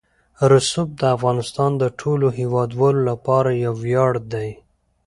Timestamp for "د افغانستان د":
1.01-1.83